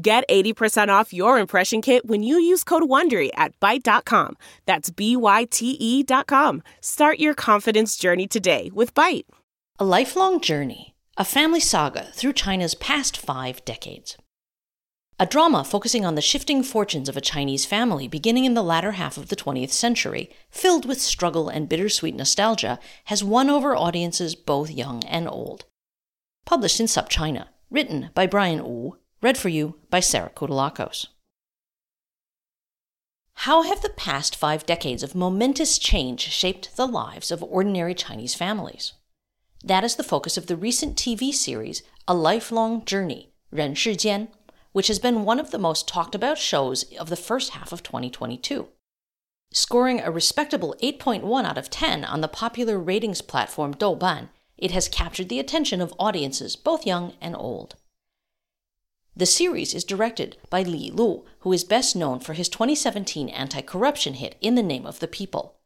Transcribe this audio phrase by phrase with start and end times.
[0.00, 4.36] Get 80% off your impression kit when you use code WONDERY at Byte.com.
[4.64, 6.62] That's B-Y-T-E dot com.
[6.80, 9.24] Start your confidence journey today with Byte.
[9.80, 14.16] A lifelong journey, a family saga through China's past five decades.
[15.18, 18.92] A drama focusing on the shifting fortunes of a Chinese family beginning in the latter
[18.92, 24.36] half of the 20th century, filled with struggle and bittersweet nostalgia, has won over audiences
[24.36, 25.64] both young and old.
[26.46, 31.08] Published in SupChina, written by Brian Wu, Read for you by Sarah Kutulakos.
[33.42, 38.36] How have the past five decades of momentous change shaped the lives of ordinary Chinese
[38.36, 38.92] families?
[39.64, 44.28] That is the focus of the recent TV series A Lifelong Journey, Ren Shijian,
[44.70, 47.82] which has been one of the most talked about shows of the first half of
[47.82, 48.68] 2022.
[49.52, 54.88] Scoring a respectable 8.1 out of 10 on the popular ratings platform Douban, it has
[54.88, 57.74] captured the attention of audiences both young and old.
[59.18, 63.60] The series is directed by Li Lu, who is best known for his 2017 anti
[63.62, 65.56] corruption hit In the Name of the People.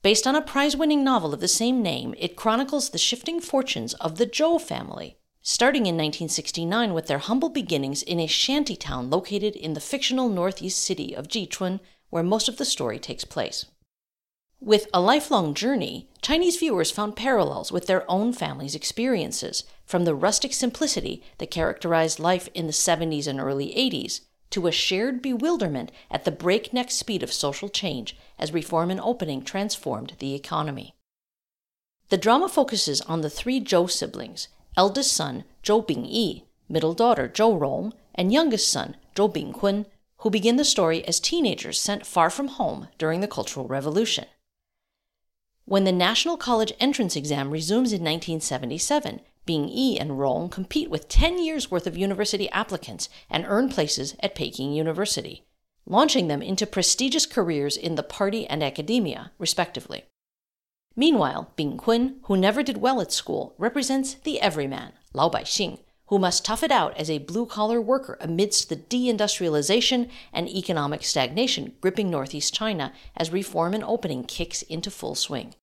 [0.00, 3.92] Based on a prize winning novel of the same name, it chronicles the shifting fortunes
[3.94, 9.10] of the Zhou family, starting in 1969 with their humble beginnings in a shanty town
[9.10, 13.66] located in the fictional northeast city of Jichun, where most of the story takes place.
[14.60, 20.16] With A Lifelong Journey, Chinese viewers found parallels with their own family's experiences, from the
[20.16, 25.92] rustic simplicity that characterized life in the 70s and early 80s to a shared bewilderment
[26.10, 30.92] at the breakneck speed of social change as reform and opening transformed the economy.
[32.08, 37.58] The drama focuses on the three Zhou siblings eldest son Zhou Bingyi, middle daughter Zhou
[37.58, 39.86] Rong, and youngest son Zhou Bingkun,
[40.18, 44.26] who begin the story as teenagers sent far from home during the Cultural Revolution.
[45.68, 51.44] When the National College entrance exam resumes in 1977, Bingyi and Rong compete with 10
[51.44, 55.44] years' worth of university applicants and earn places at Peking University,
[55.84, 60.06] launching them into prestigious careers in the party and academia, respectively.
[60.96, 66.18] Meanwhile, Bing Kun, who never did well at school, represents the everyman, Lao Baixing, who
[66.18, 71.72] must tough it out as a blue collar worker amidst the deindustrialization and economic stagnation
[71.80, 75.54] gripping northeast China as reform and opening kicks into full swing.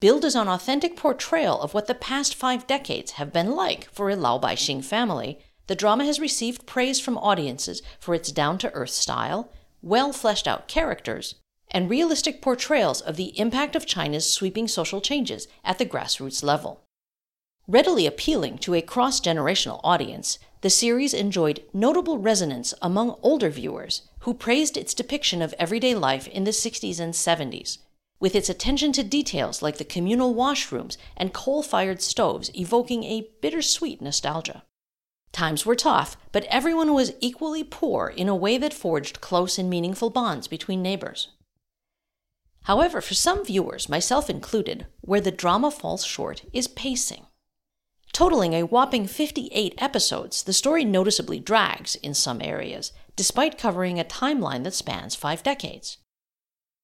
[0.00, 4.10] Build is an authentic portrayal of what the past five decades have been like for
[4.10, 8.72] a Lao Baixing family, the drama has received praise from audiences for its down to
[8.72, 9.52] earth style,
[9.82, 11.34] well fleshed out characters,
[11.70, 16.84] and realistic portrayals of the impact of China's sweeping social changes at the grassroots level.
[17.70, 24.08] Readily appealing to a cross generational audience, the series enjoyed notable resonance among older viewers
[24.20, 27.76] who praised its depiction of everyday life in the 60s and 70s,
[28.18, 33.28] with its attention to details like the communal washrooms and coal fired stoves evoking a
[33.42, 34.62] bittersweet nostalgia.
[35.32, 39.68] Times were tough, but everyone was equally poor in a way that forged close and
[39.68, 41.32] meaningful bonds between neighbors.
[42.62, 47.26] However, for some viewers, myself included, where the drama falls short is pacing.
[48.18, 54.04] Totaling a whopping 58 episodes, the story noticeably drags in some areas, despite covering a
[54.04, 55.98] timeline that spans five decades.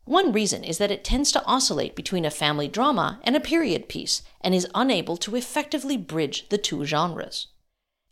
[0.05, 3.89] One reason is that it tends to oscillate between a family drama and a period
[3.89, 7.49] piece and is unable to effectively bridge the two genres.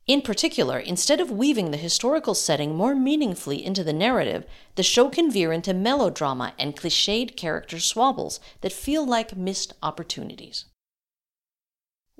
[0.09, 4.44] In particular, instead of weaving the historical setting more meaningfully into the narrative,
[4.75, 10.65] the show can veer into melodrama and cliched character swabbles that feel like missed opportunities.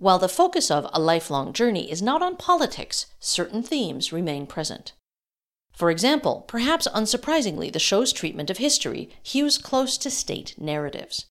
[0.03, 4.95] While the focus of A Lifelong Journey is not on politics, certain themes remain present.
[5.77, 11.27] For example, perhaps unsurprisingly, the show's treatment of history hews close to state narratives.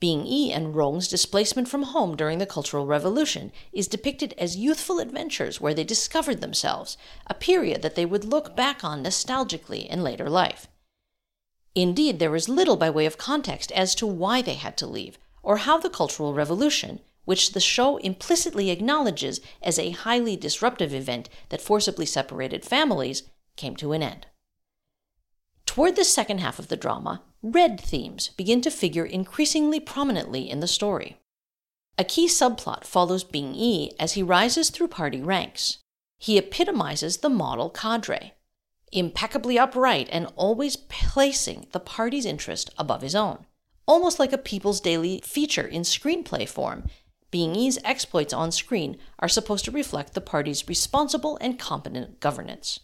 [0.00, 5.60] Bingyi and Rong's displacement from home during the Cultural Revolution is depicted as youthful adventures
[5.60, 6.96] where they discovered themselves,
[7.26, 10.68] a period that they would look back on nostalgically in later life.
[11.74, 15.18] Indeed, there is little by way of context as to why they had to leave,
[15.42, 21.28] or how the Cultural Revolution, which the show implicitly acknowledges as a highly disruptive event
[21.50, 24.26] that forcibly separated families, came to an end.
[25.66, 30.60] Toward the second half of the drama, red themes begin to figure increasingly prominently in
[30.60, 31.18] the story.
[31.98, 35.80] A key subplot follows Bing Yi as he rises through party ranks.
[36.18, 38.32] He epitomizes the model cadre,
[38.90, 43.44] impeccably upright and always placing the party's interest above his own,
[43.84, 46.84] almost like a People's Daily feature in screenplay form.
[47.30, 52.80] Bingyi's exploits on screen are supposed to reflect the party's responsible and competent governance.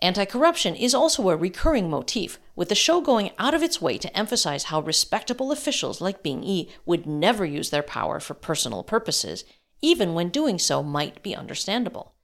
[0.00, 3.98] Anti corruption is also a recurring motif, with the show going out of its way
[3.98, 8.82] to emphasize how respectable officials like Bing Yi would never use their power for personal
[8.82, 9.44] purposes,
[9.80, 12.14] even when doing so might be understandable.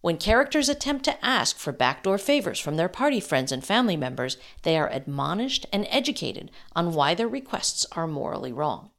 [0.00, 4.36] When characters attempt to ask for backdoor favors from their party friends and family members,
[4.62, 8.90] they are admonished and educated on why their requests are morally wrong.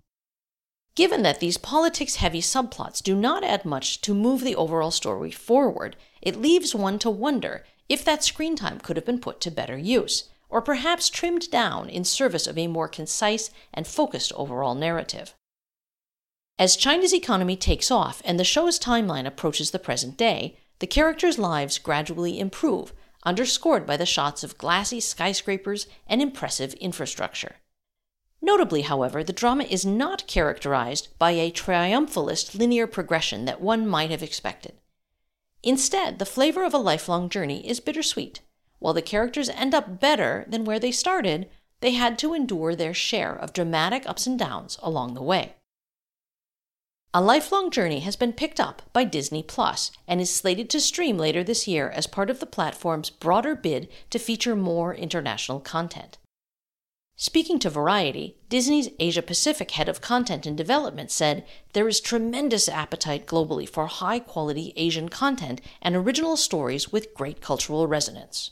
[0.96, 5.30] Given that these politics heavy subplots do not add much to move the overall story
[5.32, 9.52] forward, it leaves one to wonder if that screen time could have been put to
[9.52, 14.74] better use, or perhaps trimmed down in service of a more concise and focused overall
[14.74, 15.36] narrative.
[16.58, 21.38] As China's economy takes off and the show's timeline approaches the present day, the characters'
[21.38, 22.94] lives gradually improve,
[23.24, 27.58] underscored by the shots of glassy skyscrapers and impressive infrastructure.
[28.46, 34.12] Notably, however, the drama is not characterized by a triumphalist linear progression that one might
[34.12, 34.74] have expected.
[35.64, 38.42] Instead, the flavor of a lifelong journey is bittersweet.
[38.78, 41.50] While the characters end up better than where they started,
[41.80, 45.56] they had to endure their share of dramatic ups and downs along the way.
[47.16, 51.18] A Lifelong Journey has been picked up by Disney Plus and is slated to stream
[51.18, 56.20] later this year as part of the platform's broader bid to feature more international content.
[57.18, 62.68] Speaking to Variety, Disney's Asia Pacific head of content and development said there is tremendous
[62.68, 68.52] appetite globally for high quality Asian content and original stories with great cultural resonance.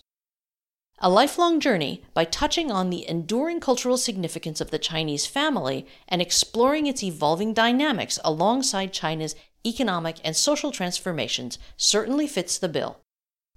[1.00, 6.22] A Lifelong Journey, by touching on the enduring cultural significance of the Chinese family and
[6.22, 13.02] exploring its evolving dynamics alongside China's economic and social transformations, certainly fits the bill,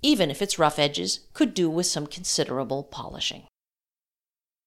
[0.02, 3.44] even if its rough edges could do with some considerable polishing.